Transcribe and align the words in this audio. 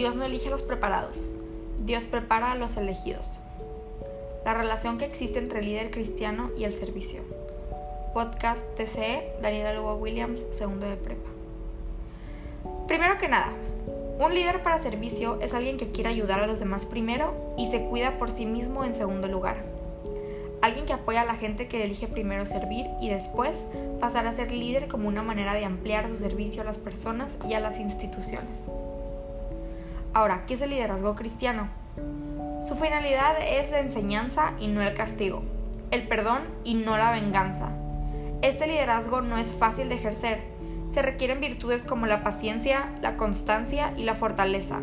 Dios 0.00 0.16
no 0.16 0.24
elige 0.24 0.48
a 0.48 0.50
los 0.50 0.62
preparados, 0.62 1.26
Dios 1.84 2.06
prepara 2.06 2.52
a 2.52 2.54
los 2.54 2.78
elegidos. 2.78 3.38
La 4.46 4.54
relación 4.54 4.96
que 4.96 5.04
existe 5.04 5.38
entre 5.38 5.60
el 5.60 5.66
líder 5.66 5.90
cristiano 5.90 6.50
y 6.56 6.64
el 6.64 6.72
servicio. 6.72 7.20
Podcast 8.14 8.64
TCE, 8.76 9.34
Daniela 9.42 9.74
Lugo 9.74 9.96
Williams, 9.96 10.42
segundo 10.52 10.88
de 10.88 10.96
prepa. 10.96 11.28
Primero 12.88 13.18
que 13.18 13.28
nada, 13.28 13.52
un 14.18 14.34
líder 14.34 14.62
para 14.62 14.78
servicio 14.78 15.38
es 15.42 15.52
alguien 15.52 15.76
que 15.76 15.90
quiere 15.90 16.08
ayudar 16.08 16.40
a 16.40 16.46
los 16.46 16.60
demás 16.60 16.86
primero 16.86 17.34
y 17.58 17.66
se 17.66 17.84
cuida 17.84 18.18
por 18.18 18.30
sí 18.30 18.46
mismo 18.46 18.86
en 18.86 18.94
segundo 18.94 19.28
lugar. 19.28 19.62
Alguien 20.62 20.86
que 20.86 20.94
apoya 20.94 21.20
a 21.20 21.26
la 21.26 21.36
gente 21.36 21.68
que 21.68 21.84
elige 21.84 22.08
primero 22.08 22.46
servir 22.46 22.86
y 23.02 23.10
después 23.10 23.66
pasar 24.00 24.26
a 24.26 24.32
ser 24.32 24.50
líder 24.50 24.88
como 24.88 25.08
una 25.08 25.22
manera 25.22 25.52
de 25.52 25.66
ampliar 25.66 26.08
su 26.08 26.16
servicio 26.16 26.62
a 26.62 26.64
las 26.64 26.78
personas 26.78 27.36
y 27.46 27.52
a 27.52 27.60
las 27.60 27.78
instituciones. 27.78 28.79
Ahora, 30.12 30.44
¿qué 30.46 30.54
es 30.54 30.62
el 30.62 30.70
liderazgo 30.70 31.14
cristiano? 31.14 31.68
Su 32.66 32.74
finalidad 32.74 33.36
es 33.40 33.70
la 33.70 33.78
enseñanza 33.78 34.54
y 34.58 34.66
no 34.66 34.82
el 34.82 34.92
castigo, 34.94 35.44
el 35.92 36.08
perdón 36.08 36.42
y 36.64 36.74
no 36.74 36.96
la 36.96 37.12
venganza. 37.12 37.70
Este 38.42 38.66
liderazgo 38.66 39.20
no 39.20 39.38
es 39.38 39.54
fácil 39.54 39.88
de 39.88 39.94
ejercer, 39.94 40.40
se 40.88 41.02
requieren 41.02 41.40
virtudes 41.40 41.84
como 41.84 42.06
la 42.06 42.24
paciencia, 42.24 42.90
la 43.00 43.16
constancia 43.16 43.94
y 43.96 44.02
la 44.02 44.16
fortaleza. 44.16 44.80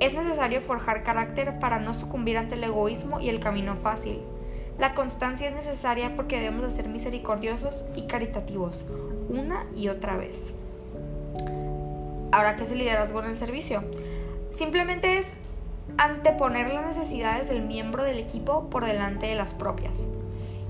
Es 0.00 0.12
necesario 0.12 0.60
forjar 0.60 1.04
carácter 1.04 1.60
para 1.60 1.78
no 1.78 1.94
sucumbir 1.94 2.36
ante 2.36 2.56
el 2.56 2.64
egoísmo 2.64 3.20
y 3.20 3.28
el 3.28 3.38
camino 3.38 3.76
fácil. 3.76 4.18
La 4.76 4.94
constancia 4.94 5.48
es 5.48 5.54
necesaria 5.54 6.16
porque 6.16 6.40
debemos 6.40 6.64
de 6.64 6.70
ser 6.70 6.88
misericordiosos 6.88 7.84
y 7.94 8.08
caritativos, 8.08 8.84
una 9.28 9.66
y 9.76 9.86
otra 9.86 10.16
vez. 10.16 10.54
Ahora, 12.32 12.56
¿qué 12.56 12.64
es 12.64 12.72
el 12.72 12.78
liderazgo 12.78 13.20
en 13.20 13.26
el 13.26 13.36
servicio? 13.36 13.84
Simplemente 14.52 15.18
es 15.18 15.32
anteponer 15.98 16.72
las 16.72 16.86
necesidades 16.86 17.48
del 17.48 17.62
miembro 17.62 18.04
del 18.04 18.18
equipo 18.18 18.68
por 18.70 18.84
delante 18.84 19.26
de 19.26 19.34
las 19.34 19.54
propias. 19.54 20.06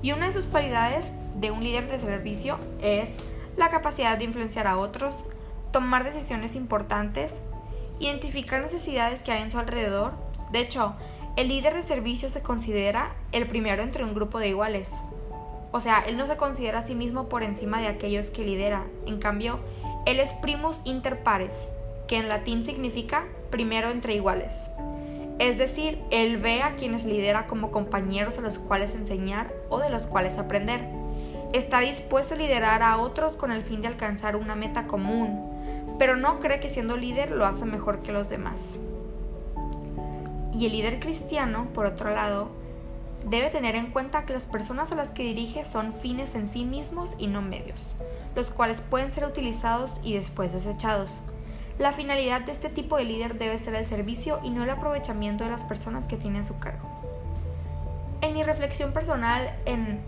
Y 0.01 0.11
una 0.11 0.27
de 0.27 0.31
sus 0.31 0.45
cualidades 0.45 1.11
de 1.35 1.51
un 1.51 1.63
líder 1.63 1.89
de 1.89 1.99
servicio 1.99 2.57
es 2.81 3.13
la 3.57 3.69
capacidad 3.69 4.17
de 4.17 4.25
influenciar 4.25 4.67
a 4.67 4.77
otros, 4.77 5.23
tomar 5.71 6.03
decisiones 6.03 6.55
importantes, 6.55 7.41
identificar 7.99 8.61
necesidades 8.61 9.21
que 9.21 9.31
hay 9.31 9.41
en 9.41 9.51
su 9.51 9.59
alrededor. 9.59 10.13
De 10.51 10.59
hecho, 10.59 10.95
el 11.35 11.47
líder 11.47 11.73
de 11.73 11.83
servicio 11.83 12.29
se 12.29 12.41
considera 12.41 13.15
el 13.31 13.47
primero 13.47 13.83
entre 13.83 14.03
un 14.03 14.13
grupo 14.13 14.39
de 14.39 14.49
iguales. 14.49 14.91
O 15.71 15.79
sea, 15.79 16.03
él 16.05 16.17
no 16.17 16.27
se 16.27 16.37
considera 16.37 16.79
a 16.79 16.83
sí 16.83 16.95
mismo 16.95 17.27
por 17.27 17.43
encima 17.43 17.81
de 17.81 17.87
aquellos 17.87 18.29
que 18.29 18.43
lidera. 18.43 18.85
En 19.07 19.19
cambio, 19.19 19.59
él 20.05 20.19
es 20.19 20.33
primus 20.33 20.81
inter 20.85 21.23
pares, 21.23 21.71
que 22.07 22.17
en 22.17 22.29
latín 22.29 22.63
significa 22.63 23.25
primero 23.53 23.91
entre 23.91 24.15
iguales. 24.15 24.71
Es 25.37 25.59
decir, 25.59 26.01
él 26.09 26.37
ve 26.37 26.63
a 26.63 26.73
quienes 26.73 27.05
lidera 27.05 27.45
como 27.45 27.69
compañeros 27.69 28.39
a 28.39 28.41
los 28.41 28.57
cuales 28.57 28.95
enseñar 28.95 29.53
o 29.69 29.77
de 29.77 29.91
los 29.91 30.07
cuales 30.07 30.39
aprender. 30.39 30.83
Está 31.53 31.79
dispuesto 31.81 32.33
a 32.33 32.37
liderar 32.37 32.81
a 32.81 32.97
otros 32.97 33.37
con 33.37 33.51
el 33.51 33.61
fin 33.61 33.81
de 33.81 33.89
alcanzar 33.89 34.37
una 34.37 34.55
meta 34.55 34.87
común, 34.87 35.95
pero 35.99 36.15
no 36.15 36.39
cree 36.39 36.59
que 36.59 36.67
siendo 36.67 36.97
líder 36.97 37.29
lo 37.29 37.45
hace 37.45 37.65
mejor 37.65 38.01
que 38.01 38.11
los 38.11 38.27
demás. 38.27 38.79
Y 40.51 40.65
el 40.65 40.71
líder 40.71 40.99
cristiano, 40.99 41.67
por 41.75 41.85
otro 41.85 42.09
lado, 42.09 42.49
debe 43.29 43.51
tener 43.51 43.75
en 43.75 43.91
cuenta 43.91 44.25
que 44.25 44.33
las 44.33 44.47
personas 44.47 44.91
a 44.91 44.95
las 44.95 45.11
que 45.11 45.21
dirige 45.21 45.63
son 45.63 45.93
fines 45.93 46.33
en 46.33 46.49
sí 46.49 46.65
mismos 46.65 47.13
y 47.19 47.27
no 47.27 47.43
medios, 47.43 47.85
los 48.35 48.49
cuales 48.49 48.81
pueden 48.81 49.11
ser 49.11 49.25
utilizados 49.25 49.99
y 50.03 50.15
después 50.15 50.53
desechados. 50.53 51.19
La 51.79 51.91
finalidad 51.91 52.41
de 52.41 52.51
este 52.51 52.69
tipo 52.69 52.97
de 52.97 53.03
líder 53.03 53.37
debe 53.37 53.57
ser 53.57 53.75
el 53.75 53.85
servicio 53.85 54.39
y 54.43 54.51
no 54.51 54.63
el 54.63 54.69
aprovechamiento 54.69 55.43
de 55.43 55.49
las 55.49 55.63
personas 55.63 56.07
que 56.07 56.17
tiene 56.17 56.39
a 56.39 56.43
su 56.43 56.59
cargo. 56.59 56.87
En 58.21 58.33
mi 58.33 58.43
reflexión 58.43 58.93
personal 58.93 59.53
en 59.65 59.99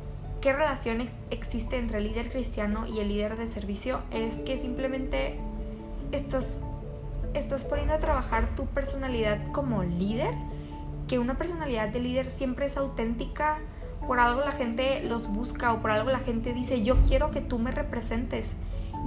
qué 0.41 0.53
relación 0.53 1.09
existe 1.31 1.77
entre 1.77 1.97
el 1.97 2.05
líder 2.05 2.31
cristiano 2.31 2.85
y 2.87 2.99
el 2.99 3.09
líder 3.09 3.35
de 3.35 3.47
servicio 3.47 3.99
es 4.11 4.41
que 4.41 4.57
simplemente 4.57 5.37
estás 6.11 6.59
estás 7.33 7.65
poniendo 7.65 7.93
a 7.93 7.99
trabajar 7.99 8.55
tu 8.55 8.65
personalidad 8.67 9.39
como 9.51 9.83
líder, 9.83 10.33
que 11.07 11.19
una 11.19 11.37
personalidad 11.37 11.89
de 11.89 11.99
líder 11.99 12.27
siempre 12.27 12.65
es 12.67 12.77
auténtica, 12.77 13.59
por 14.07 14.19
algo 14.19 14.41
la 14.41 14.51
gente 14.51 15.03
los 15.03 15.27
busca 15.27 15.73
o 15.73 15.81
por 15.81 15.91
algo 15.91 16.11
la 16.11 16.19
gente 16.19 16.53
dice, 16.53 16.83
yo 16.83 16.95
quiero 17.07 17.31
que 17.31 17.41
tú 17.41 17.59
me 17.59 17.71
representes. 17.71 18.53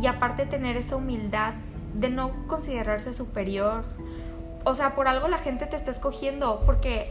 Y 0.00 0.06
aparte 0.06 0.46
tener 0.46 0.76
esa 0.76 0.96
humildad 0.96 1.54
de 1.94 2.08
no 2.10 2.46
considerarse 2.46 3.12
superior. 3.12 3.84
O 4.64 4.74
sea, 4.74 4.94
por 4.94 5.08
algo 5.08 5.28
la 5.28 5.38
gente 5.38 5.66
te 5.66 5.76
está 5.76 5.90
escogiendo 5.90 6.62
porque 6.66 7.10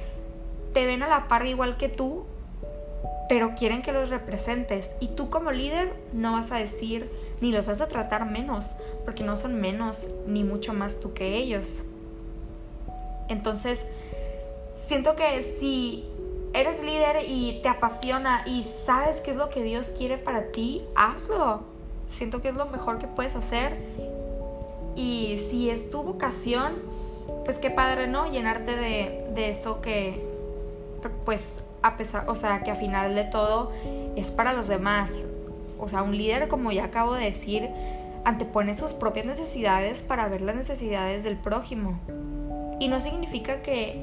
te 0.74 0.86
ven 0.86 1.04
a 1.04 1.08
la 1.08 1.28
par 1.28 1.46
igual 1.46 1.78
que 1.78 1.90
tú 1.90 2.26
pero 3.28 3.56
quieren 3.56 3.82
que 3.82 3.92
los 3.92 4.10
representes 4.10 4.96
y 5.00 5.08
tú 5.10 5.30
como 5.30 5.52
líder 5.52 5.94
no 6.14 6.34
vas 6.34 6.52
a 6.52 6.58
decir 6.58 7.12
ni 7.42 7.52
los 7.52 7.68
vas 7.68 7.82
a 7.82 7.88
tratar 7.88 8.26
menos, 8.26 8.72
porque 9.04 9.24
no 9.24 9.36
son 9.36 9.60
menos 9.60 10.08
ni 10.28 10.44
mucho 10.44 10.74
más 10.74 11.00
tú 11.00 11.14
que 11.14 11.36
ellos. 11.36 11.84
Entonces, 13.28 13.86
siento 14.88 15.16
que 15.16 15.44
si 15.44 16.06
eres 16.54 16.82
líder 16.82 17.24
y 17.28 17.60
te 17.62 17.70
apasiona 17.70 18.44
y 18.46 18.64
sabes 18.64 19.20
qué 19.20 19.32
es 19.32 19.38
lo 19.38 19.50
que 19.50 19.62
Dios 19.62 19.90
quiere 19.90 20.18
para 20.18 20.52
ti, 20.52 20.82
hazlo. 20.96 21.64
Siento 22.14 22.42
que 22.42 22.50
es 22.50 22.56
lo 22.56 22.66
mejor 22.68 22.98
que 22.98 23.08
puedes 23.08 23.36
hacer. 23.36 23.78
Y 24.98 25.38
si 25.38 25.70
es 25.70 25.92
tu 25.92 26.02
vocación, 26.02 26.74
pues 27.46 27.60
qué 27.60 27.70
padre, 27.70 28.08
¿no? 28.08 28.32
Llenarte 28.32 28.76
de, 28.76 29.28
de 29.34 29.50
eso 29.50 29.80
que, 29.80 30.26
pues, 31.24 31.64
a 31.84 31.96
pesar, 31.98 32.28
o 32.28 32.34
sea, 32.34 32.64
que 32.64 32.72
a 32.72 32.76
final 32.76 33.14
de 33.14 33.24
todo 33.24 33.72
es 34.16 34.32
para 34.32 34.54
los 34.54 34.68
demás. 34.68 35.26
O 35.80 35.88
sea, 35.88 36.02
un 36.02 36.18
líder, 36.18 36.48
como 36.48 36.72
ya 36.72 36.86
acabo 36.86 37.14
de 37.14 37.26
decir, 37.26 37.70
antepone 38.26 38.74
sus 38.74 38.94
propias 38.94 39.28
necesidades 39.28 40.02
para 40.02 40.28
ver 40.28 40.42
las 40.42 40.56
necesidades 40.56 41.24
del 41.24 41.38
prójimo. 41.38 42.00
Y 42.80 42.88
no 42.88 43.00
significa 43.00 43.62
que 43.62 44.02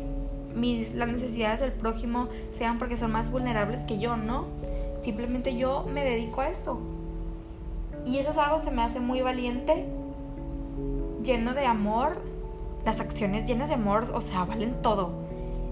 mis, 0.55 0.95
las 0.95 1.09
necesidades 1.09 1.59
del 1.59 1.73
prójimo 1.73 2.29
sean 2.53 2.79
porque 2.79 2.97
son 2.97 3.11
más 3.11 3.33
vulnerables 3.33 3.81
que 3.81 3.99
yo, 3.99 4.17
no. 4.17 4.47
Simplemente 5.01 5.57
yo 5.57 5.85
me 5.93 6.05
dedico 6.05 6.41
a 6.41 6.51
eso. 6.51 6.79
Y 8.07 8.19
eso 8.19 8.31
es 8.31 8.39
algo 8.39 8.59
que 8.59 8.63
se 8.63 8.71
me 8.71 8.83
hace 8.83 9.01
muy 9.01 9.21
valiente, 9.23 9.87
lleno 11.25 11.55
de 11.55 11.67
amor. 11.67 12.23
Las 12.85 13.01
acciones 13.01 13.45
llenas 13.45 13.71
de 13.71 13.75
amor, 13.75 14.11
o 14.15 14.21
sea, 14.21 14.45
valen 14.45 14.83
todo. 14.83 15.11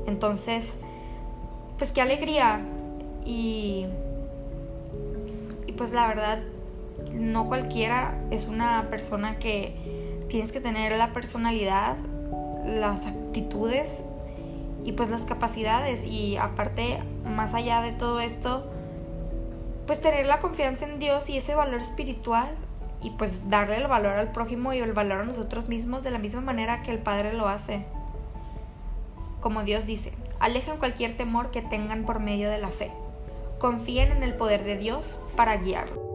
Entonces, 0.07 0.79
pues 1.79 1.93
qué 1.93 2.01
alegría. 2.01 2.61
Y, 3.25 3.87
y 5.67 5.73
pues 5.73 5.93
la 5.93 6.07
verdad, 6.09 6.41
no 7.13 7.47
cualquiera 7.47 8.19
es 8.31 8.47
una 8.47 8.89
persona 8.91 9.39
que 9.39 10.25
tienes 10.29 10.53
que 10.53 10.61
tener 10.61 10.93
la 10.97 11.13
personalidad, 11.13 11.97
las 12.65 13.07
actitudes 13.07 14.05
y 14.85 14.93
pues 14.93 15.11
las 15.11 15.25
capacidades. 15.25 16.05
Y 16.07 16.37
aparte, 16.37 17.01
más 17.25 17.55
allá 17.55 17.83
de 17.83 17.93
todo 17.93 18.21
esto, 18.21 18.65
pues 19.87 20.01
tener 20.01 20.27
la 20.27 20.41
confianza 20.41 20.87
en 20.87 20.99
Dios 20.99 21.29
y 21.29 21.37
ese 21.37 21.55
valor 21.55 21.81
espiritual 21.81 22.57
y 23.03 23.11
pues 23.11 23.49
darle 23.51 23.77
el 23.77 23.89
valor 23.89 24.15
al 24.15 24.33
prójimo 24.33 24.73
y 24.73 24.79
el 24.79 24.93
valor 24.93 25.21
a 25.21 25.25
nosotros 25.25 25.69
mismos 25.69 26.03
de 26.03 26.11
la 26.11 26.19
misma 26.19 26.41
manera 26.41 26.83
que 26.83 26.91
el 26.91 26.99
Padre 26.99 27.33
lo 27.33 27.49
hace. 27.49 27.85
Como 29.41 29.65
Dios 29.65 29.87
dice, 29.87 30.13
Alejen 30.43 30.77
cualquier 30.77 31.17
temor 31.17 31.53
que 31.53 31.63
tengan 31.63 32.05
por 32.05 32.19
medio 32.19 32.51
de 32.51 32.59
la 32.59 32.71
fe. 32.71 32.91
Confíen 33.61 34.11
en 34.11 34.25
el 34.25 34.35
poder 34.35 34.65
de 34.65 34.77
Dios 34.77 35.17
para 35.37 35.57
guiarlo. 35.57 36.12